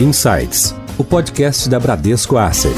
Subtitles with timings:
[0.00, 2.74] Insights, o podcast da Bradesco Asset.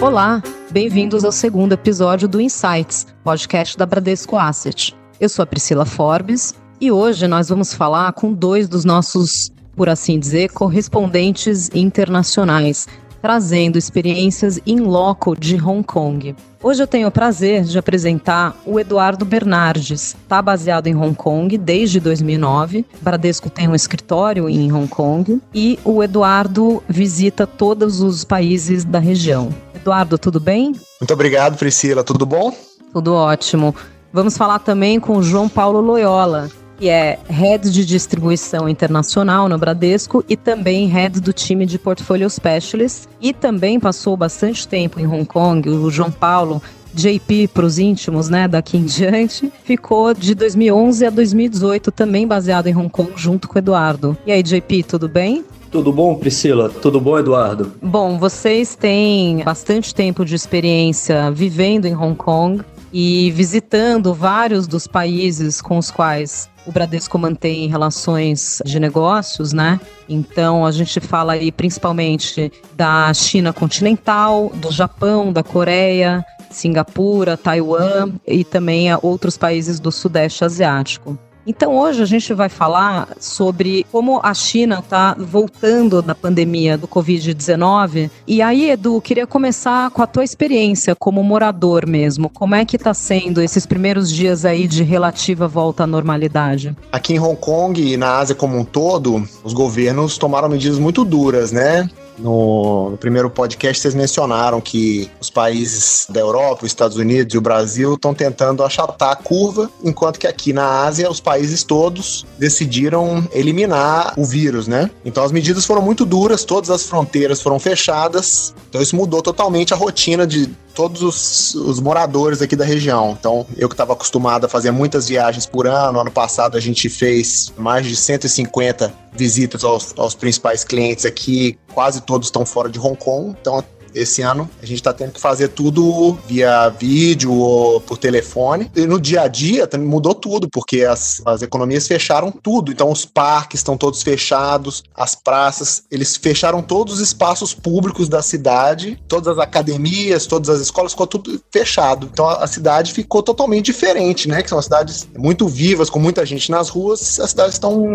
[0.00, 4.96] Olá, bem-vindos ao segundo episódio do Insights, podcast da Bradesco Asset.
[5.20, 9.88] Eu sou a Priscila Forbes e hoje nós vamos falar com dois dos nossos, por
[9.88, 12.86] assim dizer, correspondentes internacionais,
[13.20, 16.34] trazendo experiências in loco de Hong Kong.
[16.62, 20.16] Hoje eu tenho o prazer de apresentar o Eduardo Bernardes.
[20.20, 22.84] Está baseado em Hong Kong desde 2009.
[23.00, 28.84] O Bradesco tem um escritório em Hong Kong e o Eduardo visita todos os países
[28.84, 29.50] da região.
[29.74, 30.72] Eduardo, tudo bem?
[31.00, 32.02] Muito obrigado, Priscila.
[32.02, 32.52] Tudo bom?
[32.92, 33.74] Tudo ótimo.
[34.12, 36.48] Vamos falar também com o João Paulo Loyola,
[36.78, 42.28] que é Head de Distribuição Internacional no Bradesco e também Head do time de Portfolio
[42.28, 43.04] Specialist.
[43.20, 45.68] E também passou bastante tempo em Hong Kong.
[45.68, 46.62] O João Paulo
[46.96, 52.68] JP para os íntimos, né, daqui em diante, ficou de 2011 a 2018 também baseado
[52.68, 54.16] em Hong Kong junto com o Eduardo.
[54.26, 55.44] E aí, JP, tudo bem?
[55.70, 56.70] Tudo bom, Priscila?
[56.70, 57.72] Tudo bom, Eduardo?
[57.82, 64.86] Bom, vocês têm bastante tempo de experiência vivendo em Hong Kong e visitando vários dos
[64.86, 69.80] países com os quais o Bradesco mantém relações de negócios, né?
[70.08, 78.12] Então a gente fala aí principalmente da China continental, do Japão, da Coreia, Singapura, Taiwan
[78.26, 81.18] e também outros países do Sudeste Asiático.
[81.46, 86.88] Então hoje a gente vai falar sobre como a China está voltando da pandemia do
[86.88, 88.10] Covid-19.
[88.26, 92.28] E aí, Edu, queria começar com a tua experiência como morador mesmo.
[92.28, 96.76] Como é que está sendo esses primeiros dias aí de relativa volta à normalidade?
[96.90, 101.04] Aqui em Hong Kong e na Ásia como um todo, os governos tomaram medidas muito
[101.04, 101.88] duras, né?
[102.18, 107.38] No, no, primeiro podcast, vocês mencionaram que os países da Europa, os Estados Unidos e
[107.38, 112.26] o Brasil estão tentando achatar a curva, enquanto que aqui na Ásia, os países todos
[112.38, 114.90] decidiram eliminar o vírus, né?
[115.04, 119.74] Então as medidas foram muito duras, todas as fronteiras foram fechadas, então isso mudou totalmente
[119.74, 123.16] a rotina de todos os, os moradores aqui da região.
[123.18, 126.90] Então, eu que estava acostumado a fazer muitas viagens por ano, ano passado a gente
[126.90, 132.78] fez mais de 150 visitas aos, aos principais clientes aqui, quase todos estão fora de
[132.78, 133.64] Hong Kong, então
[133.96, 138.70] esse ano a gente está tendo que fazer tudo via vídeo ou por telefone.
[138.76, 142.70] E no dia a dia mudou tudo, porque as, as economias fecharam tudo.
[142.70, 148.22] Então os parques estão todos fechados, as praças, eles fecharam todos os espaços públicos da
[148.22, 152.08] cidade, todas as academias, todas as escolas, ficou tudo fechado.
[152.12, 154.42] Então a, a cidade ficou totalmente diferente, né?
[154.42, 157.86] Que são cidades muito vivas, com muita gente nas ruas, as cidades estão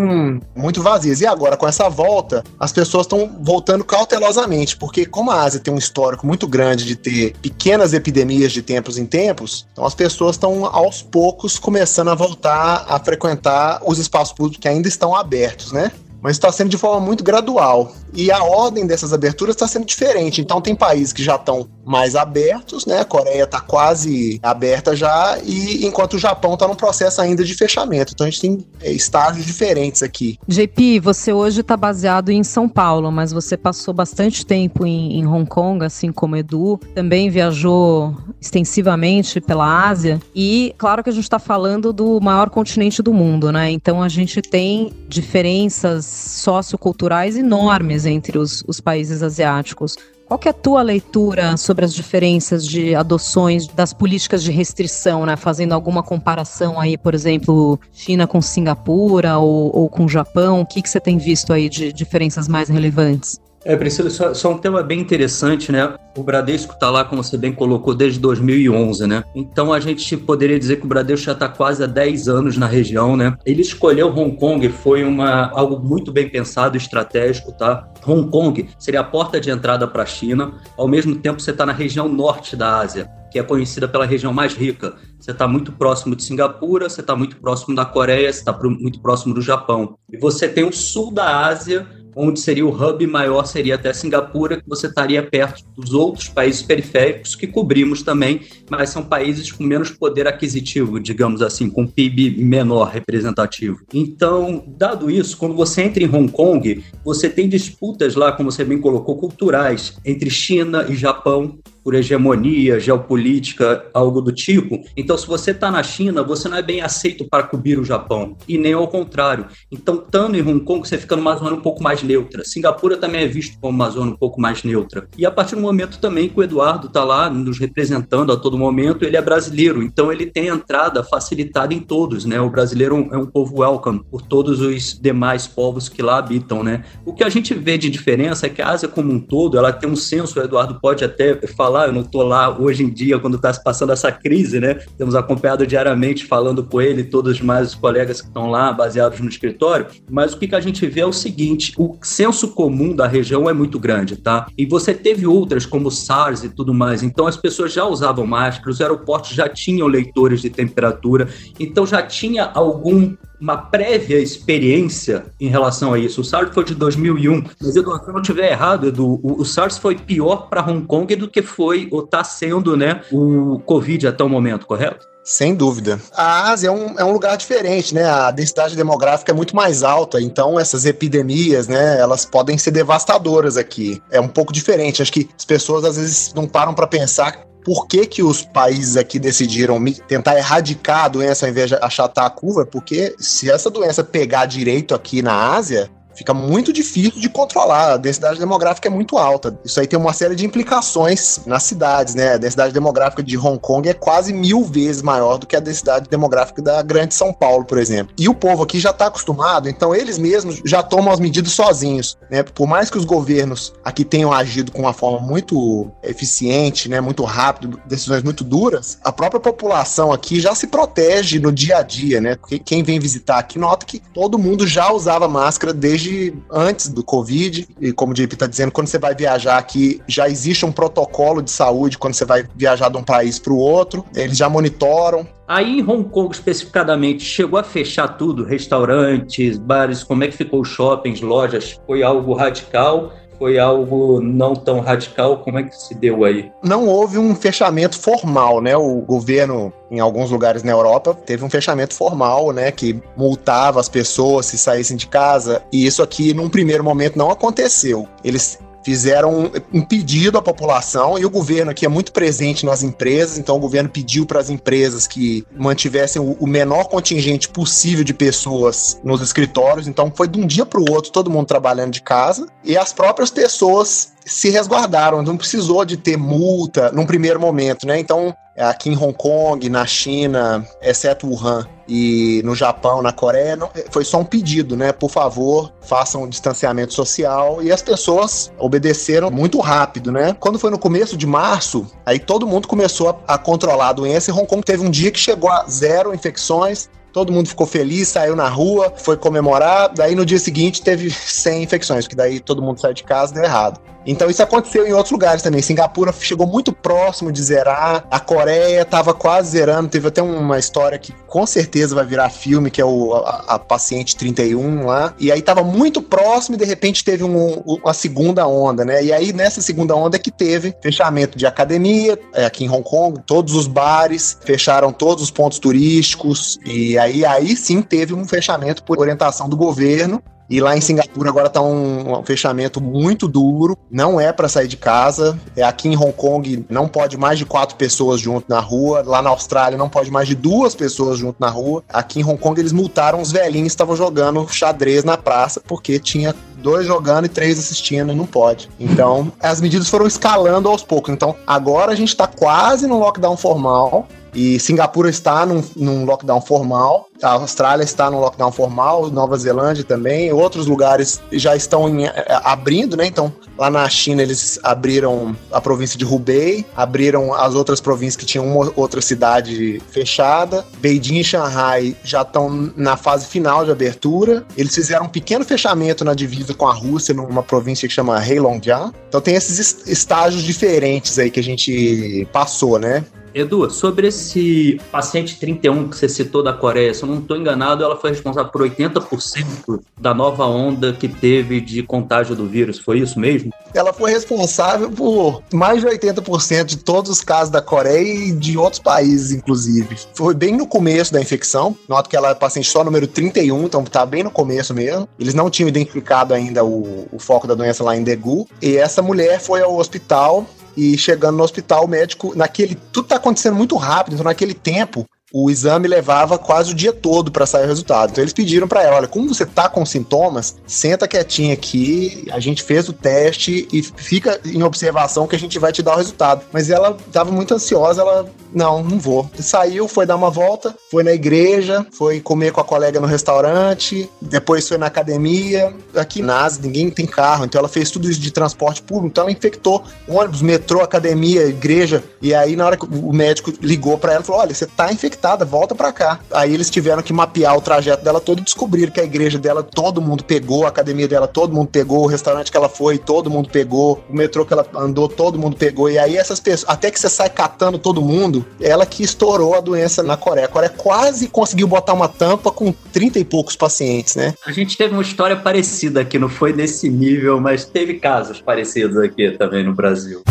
[0.55, 1.21] muito vazias.
[1.21, 5.73] E agora, com essa volta, as pessoas estão voltando cautelosamente, porque como a Ásia tem
[5.73, 10.35] um histórico muito grande de ter pequenas epidemias de tempos em tempos, então as pessoas
[10.37, 15.71] estão aos poucos começando a voltar a frequentar os espaços públicos que ainda estão abertos,
[15.71, 15.91] né?
[16.21, 17.93] Mas está sendo de forma muito gradual.
[18.13, 20.41] E a ordem dessas aberturas está sendo diferente.
[20.41, 22.99] Então, tem países que já estão mais abertos, né?
[22.99, 27.55] A Coreia está quase aberta já, e enquanto o Japão está num processo ainda de
[27.55, 28.11] fechamento.
[28.13, 30.37] Então, a gente tem é, estágios diferentes aqui.
[30.47, 35.25] JP, você hoje está baseado em São Paulo, mas você passou bastante tempo em, em
[35.25, 36.79] Hong Kong, assim como Edu.
[36.93, 40.21] Também viajou extensivamente pela Ásia.
[40.35, 43.71] E, claro que a gente está falando do maior continente do mundo, né?
[43.71, 49.95] Então, a gente tem diferenças socioculturais enormes entre os, os países asiáticos.
[50.27, 55.35] Qual é a tua leitura sobre as diferenças de adoções das políticas de restrição, né?
[55.35, 60.81] Fazendo alguma comparação aí, por exemplo, China com Singapura ou, ou com Japão, o que,
[60.81, 63.41] que você tem visto aí de diferenças mais relevantes?
[63.63, 65.93] É, Priscila, é, é um tema bem interessante, né?
[66.17, 69.23] O Bradesco está lá, como você bem colocou, desde 2011, né?
[69.35, 72.65] Então a gente poderia dizer que o Bradesco já está quase há 10 anos na
[72.65, 73.37] região, né?
[73.45, 77.87] Ele escolheu Hong Kong, foi uma, algo muito bem pensado, estratégico, tá?
[78.05, 81.65] Hong Kong seria a porta de entrada para a China, ao mesmo tempo você está
[81.65, 84.95] na região norte da Ásia, que é conhecida pela região mais rica.
[85.19, 88.99] Você está muito próximo de Singapura, você está muito próximo da Coreia, você está muito
[89.01, 89.95] próximo do Japão.
[90.11, 94.61] E você tem o sul da Ásia, onde seria o hub maior seria até Singapura,
[94.61, 99.63] que você estaria perto dos outros países periféricos que cobrimos também, mas são países com
[99.63, 103.81] menos poder aquisitivo, digamos assim, com PIB menor representativo.
[103.93, 108.63] Então, dado isso, quando você entra em Hong Kong, você tem disputas lá, como você
[108.63, 114.83] bem colocou, culturais entre China e Japão, por hegemonia geopolítica, algo do tipo.
[114.95, 118.35] Então, se você está na China, você não é bem aceito para cobrir o Japão,
[118.47, 119.47] e nem ao contrário.
[119.71, 122.43] Então, estando em Hong Kong, você fica numa zona um pouco mais neutra.
[122.43, 125.07] Singapura também é visto como uma zona um pouco mais neutra.
[125.17, 128.57] E a partir do momento também que o Eduardo está lá nos representando a todo
[128.57, 132.39] momento, ele é brasileiro, então ele tem entrada facilitada em todos, né?
[132.39, 136.83] O brasileiro é um povo welcome por todos os demais povos que lá habitam, né?
[137.05, 139.71] O que a gente vê de diferença é que a Ásia como um todo, ela
[139.71, 143.19] tem um senso, o Eduardo pode até falar, eu não estou lá hoje em dia
[143.19, 144.75] quando está se passando essa crise, né?
[144.97, 149.29] Temos acompanhado diariamente falando com ele, todos os mais colegas que estão lá, baseados no
[149.29, 153.07] escritório, mas o que, que a gente vê é o seguinte, o senso comum da
[153.07, 154.47] região é muito grande, tá?
[154.57, 158.69] E você teve outras como SARS e tudo mais, então as pessoas já usavam máscara,
[158.69, 161.27] os aeroportos já tinham leitores de temperatura,
[161.59, 166.21] então já tinha algum uma prévia experiência em relação a isso.
[166.21, 169.45] O SARS foi de 2001, mas Eduardo, se eu não estiver errado, Edu, o, o
[169.45, 174.07] SARS foi pior para Hong Kong do que foi ou está sendo né, o Covid
[174.07, 175.09] até o momento, correto?
[175.23, 175.99] Sem dúvida.
[176.13, 178.05] A Ásia é um, é um lugar diferente, né?
[178.05, 183.55] A densidade demográfica é muito mais alta, então essas epidemias, né, elas podem ser devastadoras
[183.55, 184.01] aqui.
[184.09, 185.01] É um pouco diferente.
[185.01, 188.97] Acho que as pessoas às vezes não param para pensar por que, que os países
[188.97, 192.65] aqui decidiram tentar erradicar a doença ao invés de achatar a curva?
[192.65, 197.93] Porque se essa doença pegar direito aqui na Ásia, fica muito difícil de controlar.
[197.93, 199.57] A densidade demográfica é muito alta.
[199.63, 202.33] Isso aí tem uma série de implicações nas cidades, né?
[202.33, 206.09] A densidade demográfica de Hong Kong é quase mil vezes maior do que a densidade
[206.09, 208.13] demográfica da Grande São Paulo, por exemplo.
[208.17, 212.17] E o povo aqui já está acostumado, então eles mesmos já tomam as medidas sozinhos,
[212.29, 212.43] né?
[212.43, 217.01] Por mais que os governos aqui tenham agido com uma forma muito eficiente, né?
[217.01, 221.81] Muito rápido, decisões muito duras, a própria população aqui já se protege no dia a
[221.81, 222.35] dia, né?
[222.35, 226.87] Porque quem vem visitar aqui nota que todo mundo já usava máscara desde desde antes
[226.89, 227.67] do Covid.
[227.79, 231.41] E como o JP está dizendo, quando você vai viajar aqui, já existe um protocolo
[231.41, 234.03] de saúde quando você vai viajar de um país para o outro.
[234.15, 235.27] Eles já monitoram.
[235.47, 240.61] Aí em Hong Kong especificadamente, chegou a fechar tudo, restaurantes, bares, como é que ficou
[240.61, 241.77] os shoppings, lojas?
[241.85, 243.11] Foi algo radical?
[243.41, 245.39] Foi algo não tão radical?
[245.39, 246.51] Como é que se deu aí?
[246.61, 248.77] Não houve um fechamento formal, né?
[248.77, 252.71] O governo, em alguns lugares na Europa, teve um fechamento formal, né?
[252.71, 255.63] Que multava as pessoas se saíssem de casa.
[255.73, 258.07] E isso aqui, num primeiro momento, não aconteceu.
[258.23, 263.37] Eles fizeram um pedido à população e o governo aqui é muito presente nas empresas,
[263.37, 268.99] então o governo pediu para as empresas que mantivessem o menor contingente possível de pessoas
[269.03, 272.47] nos escritórios, então foi de um dia para o outro todo mundo trabalhando de casa
[272.63, 277.99] e as próprias pessoas se resguardaram, não precisou de ter multa num primeiro momento, né?
[277.99, 283.69] Então, aqui em Hong Kong, na China, exceto Wuhan, e no Japão, na Coreia, não,
[283.89, 284.91] foi só um pedido, né?
[284.91, 290.35] Por favor, façam um distanciamento social e as pessoas obedeceram muito rápido, né?
[290.39, 294.31] Quando foi no começo de março, aí todo mundo começou a, a controlar a doença
[294.31, 298.07] e Hong Kong teve um dia que chegou a zero infecções, Todo mundo ficou feliz,
[298.07, 299.91] saiu na rua, foi comemorar.
[299.93, 303.43] Daí no dia seguinte teve 100 infecções, que daí todo mundo saiu de casa deu
[303.43, 303.81] errado.
[304.05, 305.61] Então isso aconteceu em outros lugares também.
[305.61, 309.89] Singapura chegou muito próximo de zerar, a Coreia estava quase zerando.
[309.89, 313.59] Teve até uma história que com certeza vai virar filme, que é o, a, a
[313.59, 315.13] paciente 31 lá.
[315.19, 319.03] E aí estava muito próximo e de repente teve um, uma segunda onda, né?
[319.03, 322.83] E aí nessa segunda onda é que teve fechamento de academia, é, aqui em Hong
[322.83, 326.59] Kong, todos os bares, fecharam todos os pontos turísticos.
[326.65, 330.21] E aí, aí sim teve um fechamento por orientação do governo
[330.51, 334.67] e lá em Singapura agora está um, um, fechamento muito duro, não é para sair
[334.67, 335.39] de casa.
[335.55, 339.01] É aqui em Hong Kong não pode mais de quatro pessoas junto na rua.
[339.05, 341.81] Lá na Austrália não pode mais de duas pessoas junto na rua.
[341.87, 345.97] Aqui em Hong Kong eles multaram os velhinhos que estavam jogando xadrez na praça porque
[345.97, 348.69] tinha dois jogando e três assistindo, não pode.
[348.77, 351.13] Então, as medidas foram escalando aos poucos.
[351.13, 354.05] Então, agora a gente está quase no lockdown formal.
[354.33, 359.83] E Singapura está num, num, lockdown formal, a Austrália está num lockdown formal, Nova Zelândia
[359.83, 363.05] também, outros lugares já estão em, é, abrindo, né?
[363.05, 368.25] Então, lá na China eles abriram a província de Hubei, abriram as outras províncias que
[368.25, 370.65] tinham uma outra cidade fechada.
[370.79, 374.45] Beijing e Shanghai já estão na fase final de abertura.
[374.57, 378.93] Eles fizeram um pequeno fechamento na divisa com a Rússia, numa província que chama Heilongjiang.
[379.07, 383.03] Então tem esses estágios diferentes aí que a gente passou, né?
[383.33, 387.83] Edu, sobre esse paciente 31 que você citou da Coreia, se eu não estou enganado,
[387.83, 392.99] ela foi responsável por 80% da nova onda que teve de contágio do vírus, foi
[392.99, 393.51] isso mesmo?
[393.73, 398.57] Ela foi responsável por mais de 80% de todos os casos da Coreia e de
[398.57, 399.97] outros países, inclusive.
[400.13, 403.83] Foi bem no começo da infecção, noto que ela é paciente só número 31, então
[403.83, 405.07] tá bem no começo mesmo.
[405.19, 409.01] Eles não tinham identificado ainda o, o foco da doença lá em Daegu, e essa
[409.01, 412.75] mulher foi ao hospital e chegando no hospital, o médico, naquele.
[412.91, 417.31] Tudo tá acontecendo muito rápido, então naquele tempo, o exame levava quase o dia todo
[417.31, 418.11] para sair o resultado.
[418.11, 422.39] Então eles pediram para ela, olha, como você tá com sintomas, senta quietinha aqui, a
[422.39, 425.97] gente fez o teste e fica em observação que a gente vai te dar o
[425.97, 426.43] resultado.
[426.51, 429.29] Mas ela estava muito ansiosa, ela não, não vou.
[429.39, 434.09] Saiu, foi dar uma volta, foi na igreja, foi comer com a colega no restaurante,
[434.21, 435.73] depois foi na academia.
[435.95, 439.23] Aqui na Ásia ninguém tem carro, então ela fez tudo isso de transporte público, então
[439.23, 442.03] ela infectou ônibus, metrô, academia, igreja.
[442.21, 445.45] E aí na hora que o médico ligou para ela, falou: "Olha, você tá infectada,
[445.45, 446.19] volta para cá".
[446.31, 449.63] Aí eles tiveram que mapear o trajeto dela todo e descobriram que a igreja dela
[449.63, 453.29] todo mundo pegou, a academia dela todo mundo pegou, o restaurante que ela foi, todo
[453.29, 455.89] mundo pegou, o metrô que ela andou, todo mundo pegou.
[455.89, 459.61] E aí essas pessoas, até que você sai catando todo mundo, ela que estourou a
[459.61, 460.45] doença na Coreia.
[460.45, 464.33] A Coreia quase conseguiu botar uma tampa com 30 e poucos pacientes, né?
[464.45, 468.97] A gente teve uma história parecida aqui, não foi nesse nível, mas teve casos parecidos
[468.97, 470.21] aqui também no Brasil.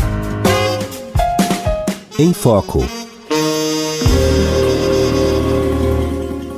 [2.18, 2.84] Em Foco.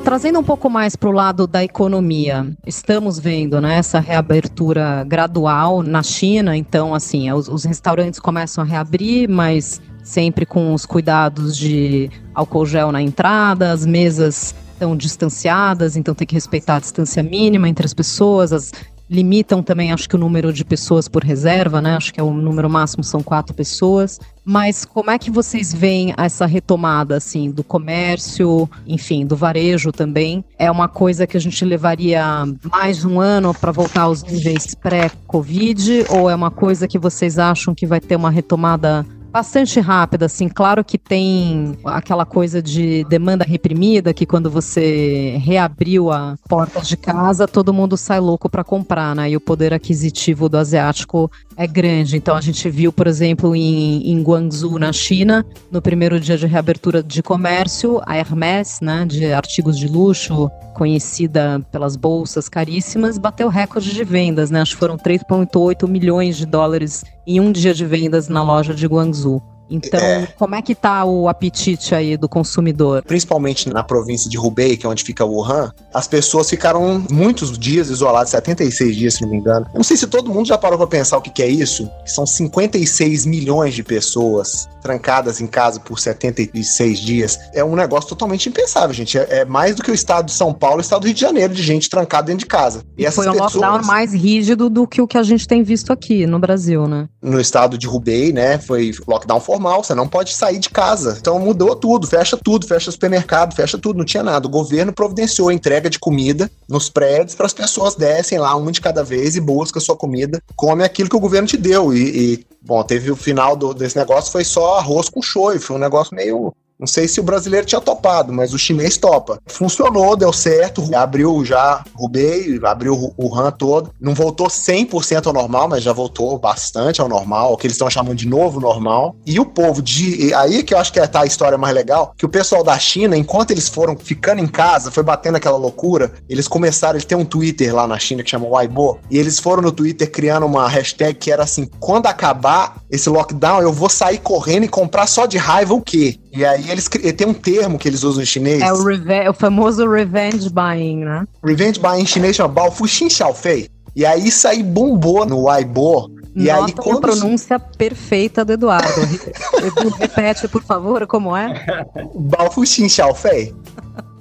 [0.04, 5.82] Trazendo um pouco mais para o lado da economia, estamos vendo né, essa reabertura gradual
[5.82, 11.56] na China, então, assim, os, os restaurantes começam a reabrir, mas sempre com os cuidados
[11.56, 17.22] de álcool gel na entrada, as mesas estão distanciadas, então tem que respeitar a distância
[17.22, 18.72] mínima entre as pessoas, as
[19.12, 21.96] limitam também, acho que o número de pessoas por reserva, né?
[21.96, 24.18] Acho que é o número máximo são quatro pessoas.
[24.42, 30.42] Mas como é que vocês veem essa retomada, assim, do comércio, enfim, do varejo também?
[30.58, 32.24] É uma coisa que a gente levaria
[32.70, 36.06] mais um ano para voltar aos níveis pré-Covid?
[36.08, 40.48] Ou é uma coisa que vocês acham que vai ter uma retomada bastante rápida, assim.
[40.48, 46.96] Claro que tem aquela coisa de demanda reprimida, que quando você reabriu a porta de
[46.96, 49.30] casa, todo mundo sai louco para comprar, né?
[49.30, 52.16] E o poder aquisitivo do asiático é grande.
[52.16, 56.46] Então a gente viu, por exemplo, em, em Guangzhou, na China, no primeiro dia de
[56.46, 63.48] reabertura de comércio, a Hermès, né, de artigos de luxo, conhecida pelas bolsas caríssimas, bateu
[63.48, 64.60] recorde de vendas, né?
[64.60, 68.86] Acho que foram 3,8 milhões de dólares em um dia de vendas na loja de
[68.86, 69.51] Guangzhou.
[69.72, 70.28] Então, é.
[70.36, 73.02] como é que tá o apetite aí do consumidor?
[73.02, 77.88] Principalmente na província de Hubei, que é onde fica Wuhan, as pessoas ficaram muitos dias
[77.88, 79.66] isoladas, 76 dias, se não me engano.
[79.72, 81.90] Eu não sei se todo mundo já parou para pensar o que, que é isso.
[82.04, 87.38] São 56 milhões de pessoas trancadas em casa por 76 dias.
[87.54, 89.16] É um negócio totalmente impensável, gente.
[89.16, 91.14] É, é mais do que o estado de São Paulo e o estado do Rio
[91.14, 92.82] de Janeiro de gente trancada dentro de casa.
[92.98, 93.54] E essas Foi um pessoas...
[93.54, 97.08] lockdown mais rígido do que o que a gente tem visto aqui no Brasil, né?
[97.22, 101.16] No estado de Hubei, né, foi lockdown formal, você não pode sair de casa.
[101.20, 104.46] Então mudou tudo, fecha tudo, fecha supermercado, fecha tudo, não tinha nada.
[104.46, 108.80] O governo providenciou entrega de comida nos prédios para as pessoas descem lá, uma de
[108.80, 111.94] cada vez, e busca sua comida, come aquilo que o governo te deu.
[111.94, 112.00] E,
[112.34, 115.80] e bom, teve o final do, desse negócio, foi só arroz com shoyu, foi um
[115.80, 119.38] negócio meio não sei se o brasileiro tinha topado, mas o chinês topa.
[119.46, 123.92] Funcionou, deu certo, abriu já Rubei, abriu o RAM todo.
[124.00, 127.88] Não voltou 100% ao normal, mas já voltou bastante ao normal, o que eles estão
[127.88, 129.14] chamando de novo normal.
[129.24, 130.34] E o povo de.
[130.34, 132.76] Aí que eu acho que é tá a história mais legal, que o pessoal da
[132.80, 137.16] China, enquanto eles foram ficando em casa, foi batendo aquela loucura, eles começaram, eles têm
[137.16, 140.68] um Twitter lá na China que chama Weibo, e eles foram no Twitter criando uma
[140.68, 145.26] hashtag que era assim: quando acabar esse lockdown, eu vou sair correndo e comprar só
[145.26, 146.18] de raiva o quê?
[146.32, 148.62] E aí eles tem um termo que eles usam em chinês.
[148.62, 151.26] É o, reve o famoso revenge buying, né?
[151.44, 153.68] Revenge buying em chinês chama Baofu Xin Xiaofei.
[153.94, 156.10] E aí isso aí bombou no Weibo.
[156.34, 156.96] E Nota aí, quando...
[156.96, 158.88] a pronúncia perfeita do Eduardo.
[160.00, 161.66] Repete, por favor, como é?
[162.14, 163.54] Baofu Xin Xiaofei.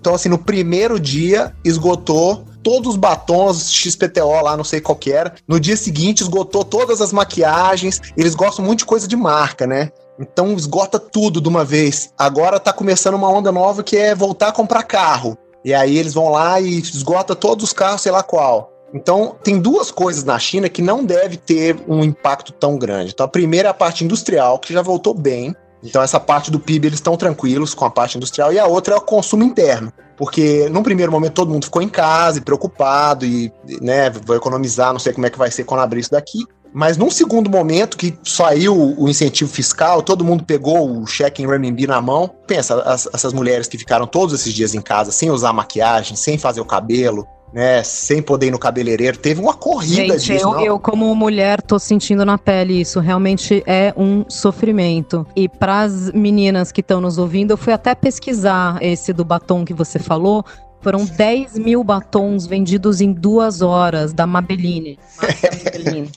[0.01, 5.11] Então, assim, no primeiro dia, esgotou todos os batons XPTO lá, não sei qual que
[5.11, 5.33] era.
[5.47, 8.01] No dia seguinte, esgotou todas as maquiagens.
[8.17, 9.91] Eles gostam muito de coisa de marca, né?
[10.21, 12.13] Então esgota tudo de uma vez.
[12.17, 15.35] Agora tá começando uma onda nova que é voltar a comprar carro.
[15.65, 18.71] E aí eles vão lá e esgota todos os carros, sei lá qual.
[18.93, 23.11] Então, tem duas coisas na China que não deve ter um impacto tão grande.
[23.13, 25.55] Então, a primeira é a parte industrial, que já voltou bem.
[25.81, 28.51] Então, essa parte do PIB eles estão tranquilos com a parte industrial.
[28.51, 29.93] E a outra é o consumo interno.
[30.17, 33.51] Porque, num primeiro momento, todo mundo ficou em casa e preocupado e,
[33.81, 36.45] né, vou economizar, não sei como é que vai ser quando abrir isso daqui.
[36.73, 41.47] Mas num segundo momento que saiu o incentivo fiscal, todo mundo pegou o cheque em
[41.47, 42.29] renminbi na mão.
[42.47, 46.37] Pensa, as, essas mulheres que ficaram todos esses dias em casa sem usar maquiagem, sem
[46.37, 50.55] fazer o cabelo, né, sem poder ir no cabeleireiro, teve uma corrida Gente, disso.
[50.55, 52.99] Eu, eu, como mulher, tô sentindo na pele isso.
[52.99, 55.27] Realmente é um sofrimento.
[55.35, 59.65] E para as meninas que estão nos ouvindo, eu fui até pesquisar esse do batom
[59.65, 60.45] que você falou.
[60.79, 64.97] Foram 10 mil batons vendidos em duas horas da Maybelline.
[65.63, 66.09] Maybelline.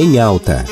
[0.00, 0.64] Em alta.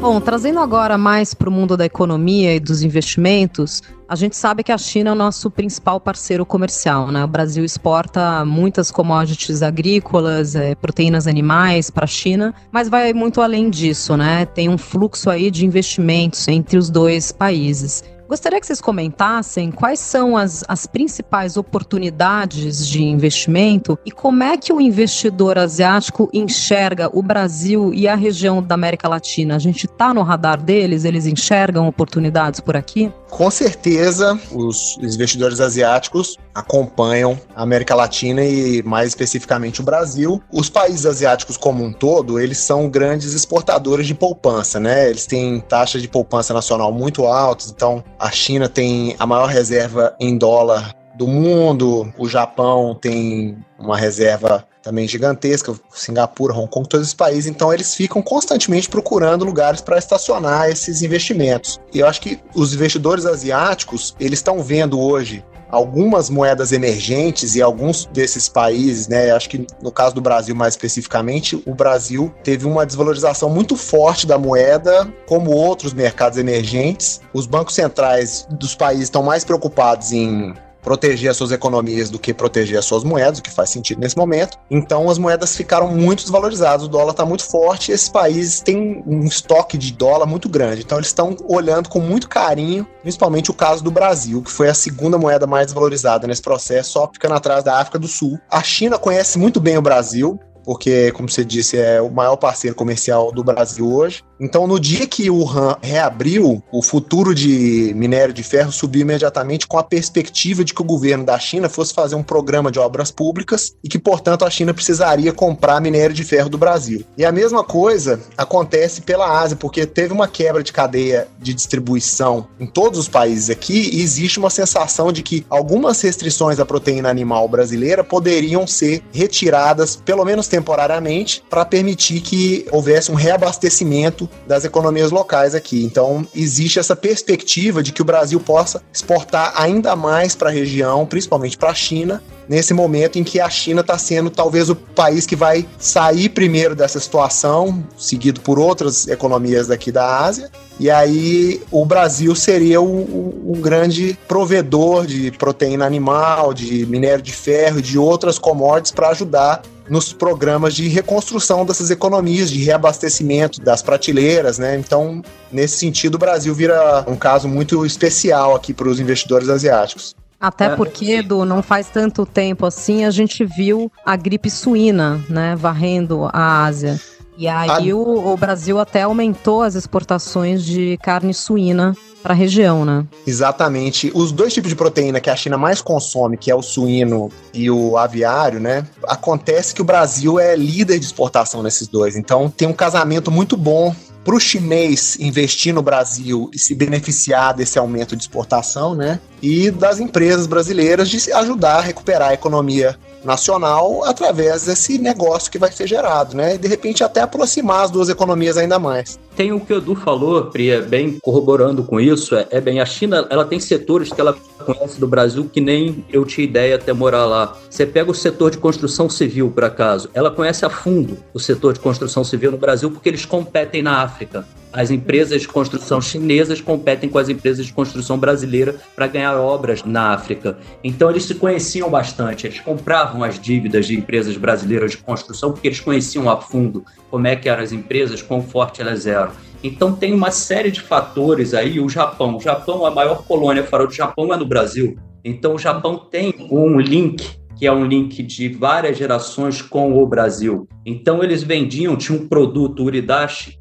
[0.00, 4.62] Bom, trazendo agora mais para o mundo da economia e dos investimentos, a gente sabe
[4.62, 7.22] que a China é o nosso principal parceiro comercial, né?
[7.22, 13.42] O Brasil exporta muitas commodities agrícolas, é, proteínas animais para a China, mas vai muito
[13.42, 14.46] além disso, né?
[14.46, 18.02] Tem um fluxo aí de investimentos entre os dois países.
[18.28, 24.56] Gostaria que vocês comentassem quais são as, as principais oportunidades de investimento e como é
[24.56, 29.56] que o investidor asiático enxerga o Brasil e a região da América Latina.
[29.56, 31.04] A gente está no radar deles?
[31.04, 33.12] Eles enxergam oportunidades por aqui?
[33.30, 40.40] Com certeza, os investidores asiáticos acompanham a América Latina e mais especificamente o Brasil.
[40.52, 45.10] Os países asiáticos como um todo, eles são grandes exportadores de poupança, né?
[45.10, 50.14] Eles têm taxas de poupança nacional muito altas, então a China tem a maior reserva
[50.18, 57.08] em dólar do mundo, o Japão tem uma reserva também gigantesca, Singapura, Hong Kong, todos
[57.08, 61.80] os países, então eles ficam constantemente procurando lugares para estacionar esses investimentos.
[61.92, 65.42] E eu acho que os investidores asiáticos, eles estão vendo hoje
[65.74, 70.74] algumas moedas emergentes e alguns desses países, né, acho que no caso do Brasil mais
[70.74, 77.20] especificamente, o Brasil teve uma desvalorização muito forte da moeda, como outros mercados emergentes.
[77.32, 80.54] Os bancos centrais dos países estão mais preocupados em
[80.84, 84.16] proteger as suas economias do que proteger as suas moedas, o que faz sentido nesse
[84.16, 84.58] momento.
[84.70, 89.24] Então as moedas ficaram muito desvalorizadas, o dólar está muito forte esses países têm um
[89.24, 90.82] estoque de dólar muito grande.
[90.82, 94.74] Então eles estão olhando com muito carinho, principalmente o caso do Brasil, que foi a
[94.74, 98.38] segunda moeda mais desvalorizada nesse processo, só ficando atrás da África do Sul.
[98.50, 102.74] A China conhece muito bem o Brasil, porque, como você disse, é o maior parceiro
[102.74, 104.22] comercial do Brasil hoje.
[104.40, 109.66] Então, no dia que o RAM reabriu, o futuro de minério de ferro subiu imediatamente
[109.66, 113.10] com a perspectiva de que o governo da China fosse fazer um programa de obras
[113.10, 117.04] públicas e que, portanto, a China precisaria comprar minério de ferro do Brasil.
[117.16, 122.48] E a mesma coisa acontece pela Ásia, porque teve uma quebra de cadeia de distribuição
[122.58, 127.08] em todos os países aqui e existe uma sensação de que algumas restrições à proteína
[127.08, 134.64] animal brasileira poderiam ser retiradas, pelo menos temporariamente, para permitir que houvesse um reabastecimento das
[134.64, 135.84] economias locais aqui.
[135.84, 141.04] Então, existe essa perspectiva de que o Brasil possa exportar ainda mais para a região,
[141.06, 145.26] principalmente para a China, nesse momento em que a China está sendo talvez o país
[145.26, 150.52] que vai sair primeiro dessa situação, seguido por outras economias daqui da Ásia.
[150.78, 157.22] E aí o Brasil seria o, o, o, grande provedor de proteína animal, de minério
[157.22, 162.62] de ferro e de outras commodities para ajudar nos programas de reconstrução dessas economias, de
[162.64, 164.76] reabastecimento das prateleiras, né?
[164.76, 170.14] Então, nesse sentido, o Brasil vira um caso muito especial aqui para os investidores asiáticos.
[170.40, 170.76] Até é.
[170.76, 176.28] porque, Edu, não faz tanto tempo assim, a gente viu a gripe suína, né, varrendo
[176.32, 177.00] a Ásia.
[177.36, 177.96] E aí a...
[177.96, 183.04] o, o Brasil até aumentou as exportações de carne suína para a região, né?
[183.26, 184.10] Exatamente.
[184.14, 187.70] Os dois tipos de proteína que a China mais consome, que é o suíno e
[187.70, 188.86] o aviário, né?
[189.06, 192.16] Acontece que o Brasil é líder de exportação nesses dois.
[192.16, 193.94] Então tem um casamento muito bom
[194.24, 199.20] para o chinês investir no Brasil e se beneficiar desse aumento de exportação, né?
[199.42, 205.58] E das empresas brasileiras de ajudar a recuperar a economia nacional através desse negócio que
[205.58, 206.54] vai ser gerado, né?
[206.54, 209.18] E de repente até aproximar as duas economias ainda mais.
[209.36, 212.86] Tem o que o Edu falou, Priya, bem corroborando com isso, é, é bem, a
[212.86, 216.92] China ela tem setores que ela conhece do Brasil que nem eu tinha ideia até
[216.92, 217.56] morar lá.
[217.68, 221.72] Você pega o setor de construção civil, por acaso, ela conhece a fundo o setor
[221.72, 224.46] de construção civil no Brasil porque eles competem na África.
[224.74, 229.84] As empresas de construção chinesas competem com as empresas de construção brasileira para ganhar obras
[229.84, 230.58] na África.
[230.82, 235.68] Então eles se conheciam bastante, eles compravam as dívidas de empresas brasileiras de construção porque
[235.68, 239.30] eles conheciam a fundo como é que eram as empresas, quão forte elas eram.
[239.62, 243.86] Então tem uma série de fatores aí, o Japão, o Japão, a maior colônia fora
[243.86, 244.98] do Japão é no Brasil.
[245.24, 247.24] Então o Japão tem um link
[247.56, 250.68] que é um link de várias gerações com o Brasil.
[250.84, 253.56] Então eles vendiam, tinha um produto Uridashi,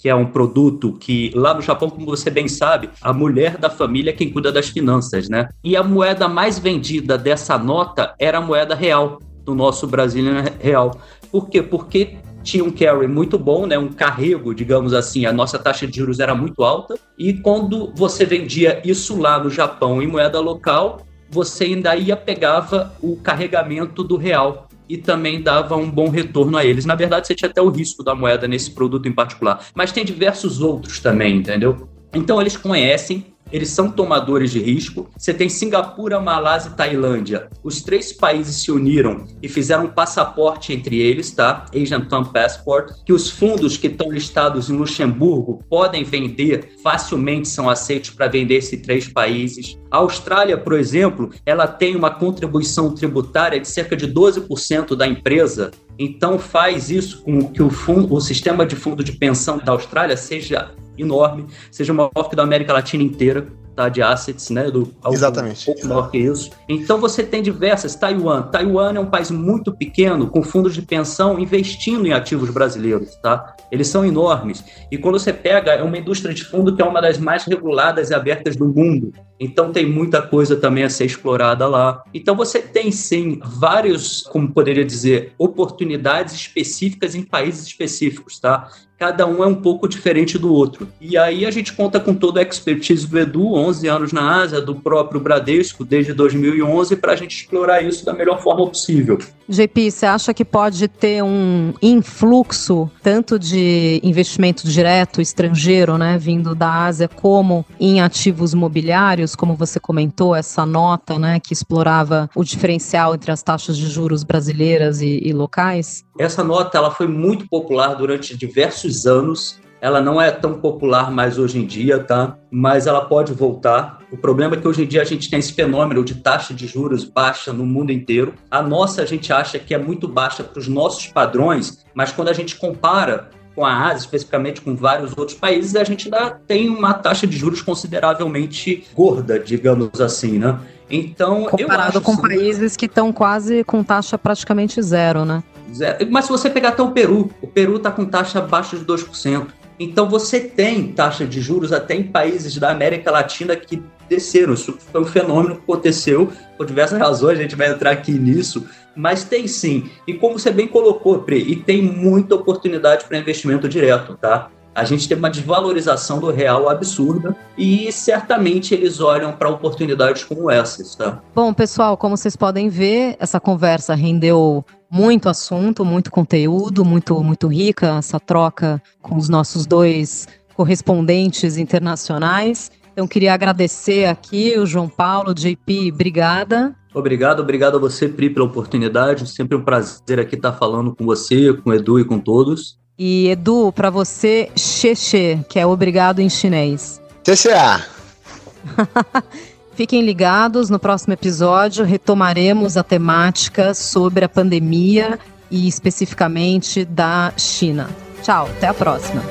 [0.00, 3.68] que é um produto que lá no Japão, como você bem sabe, a mulher da
[3.68, 5.48] família é quem cuida das finanças, né?
[5.62, 10.98] E a moeda mais vendida dessa nota era a moeda real, do nosso Brazilian Real.
[11.30, 11.62] Por quê?
[11.62, 15.98] Porque tinha um carry muito bom, né, um carrego, digamos assim, a nossa taxa de
[15.98, 21.06] juros era muito alta, e quando você vendia isso lá no Japão em moeda local,
[21.28, 26.64] você ainda ia pegava o carregamento do real e também dava um bom retorno a
[26.64, 26.84] eles.
[26.84, 30.04] Na verdade, você tinha até o risco da moeda nesse produto em particular, mas tem
[30.04, 31.88] diversos outros também, entendeu?
[32.12, 35.08] Então eles conhecem eles são tomadores de risco.
[35.16, 37.48] Você tem Singapura, Malásia e Tailândia.
[37.62, 41.66] Os três países se uniram e fizeram um passaporte entre eles, tá?
[41.74, 47.68] Asian Thumb Passport, que os fundos que estão listados em Luxemburgo podem vender facilmente, são
[47.68, 49.78] aceitos para vender esses três países.
[49.90, 55.70] A Austrália, por exemplo, ela tem uma contribuição tributária de cerca de 12% da empresa
[56.02, 60.16] então faz isso com que o, fundo, o sistema de fundo de pensão da Austrália
[60.16, 63.46] seja enorme, seja maior que da América Latina inteira
[63.80, 64.70] tá, de assets, né?
[64.70, 65.70] Do, Exatamente.
[65.70, 66.50] Um pouco maior que isso.
[66.68, 67.94] Então você tem diversas.
[67.94, 68.42] Taiwan.
[68.42, 73.54] Taiwan é um país muito pequeno, com fundos de pensão investindo em ativos brasileiros, tá?
[73.70, 74.64] Eles são enormes.
[74.90, 78.10] E quando você pega, é uma indústria de fundo que é uma das mais reguladas
[78.10, 79.12] e abertas do mundo.
[79.40, 82.04] Então tem muita coisa também a ser explorada lá.
[82.12, 88.68] Então você tem sim vários, como poderia dizer, oportunidades específicas em países específicos, tá?
[89.00, 90.86] cada um é um pouco diferente do outro.
[91.00, 94.60] E aí a gente conta com toda a expertise do Edu, 11 anos na Ásia,
[94.60, 99.18] do próprio Bradesco, desde 2011, para a gente explorar isso da melhor forma possível.
[99.50, 106.54] JP, você acha que pode ter um influxo tanto de investimento direto estrangeiro, né, vindo
[106.54, 112.44] da Ásia, como em ativos mobiliários, como você comentou, essa nota, né, que explorava o
[112.44, 116.04] diferencial entre as taxas de juros brasileiras e, e locais?
[116.18, 121.38] Essa nota ela foi muito popular durante diversos anos ela não é tão popular mais
[121.38, 122.36] hoje em dia, tá?
[122.50, 124.00] Mas ela pode voltar.
[124.12, 126.66] O problema é que hoje em dia a gente tem esse fenômeno de taxa de
[126.66, 128.34] juros baixa no mundo inteiro.
[128.50, 132.28] A nossa a gente acha que é muito baixa para os nossos padrões, mas quando
[132.28, 136.68] a gente compara com a Ásia, especificamente com vários outros países, a gente ainda tem
[136.68, 140.58] uma taxa de juros consideravelmente gorda, digamos assim, né?
[140.88, 145.42] Então, comparado com países que estão quase com taxa praticamente zero, né?
[145.72, 146.10] Zero.
[146.10, 149.46] Mas se você pegar até o Peru, o Peru está com taxa abaixo de 2%.
[149.80, 154.52] Então você tem taxa de juros até em países da América Latina que desceram.
[154.52, 158.66] Isso foi um fenômeno que aconteceu por diversas razões, a gente vai entrar aqui nisso,
[158.94, 159.88] mas tem sim.
[160.06, 164.50] E como você bem colocou, Pri, e tem muita oportunidade para investimento direto, tá?
[164.74, 170.50] A gente tem uma desvalorização do real absurda e certamente eles olham para oportunidades como
[170.50, 171.22] essas, tá?
[171.34, 177.46] Bom, pessoal, como vocês podem ver, essa conversa rendeu muito assunto, muito conteúdo, muito, muito
[177.46, 182.70] rica essa troca com os nossos dois correspondentes internacionais.
[182.92, 186.74] Então, queria agradecer aqui o João Paulo, JP, obrigada.
[186.92, 189.30] Obrigado, obrigado a você, Pri, pela oportunidade.
[189.30, 192.78] Sempre um prazer aqui estar falando com você, com o Edu e com todos.
[192.98, 197.00] E Edu, para você, xexê, que é obrigado em chinês.
[197.24, 197.50] Xexê.
[199.80, 205.18] Fiquem ligados, no próximo episódio retomaremos a temática sobre a pandemia
[205.50, 207.88] e especificamente da China.
[208.22, 209.22] Tchau, até a próxima.